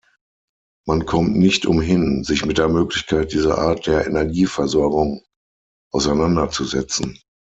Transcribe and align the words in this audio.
Man 0.87 1.05
kommt 1.05 1.37
nicht 1.37 1.67
umhin, 1.67 2.23
sich 2.23 2.43
mit 2.43 2.57
der 2.57 2.69
Möglichkeit 2.69 3.33
dieser 3.33 3.59
Art 3.59 3.85
der 3.85 4.07
Energieversorgung 4.07 5.23
auseinanderzusetzen. 5.93 7.19